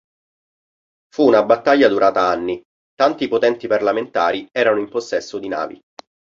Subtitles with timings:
[1.13, 2.59] Fu una battaglia durata anni,
[2.95, 5.79] tanti potenti parlamentari erano in possesso di navi.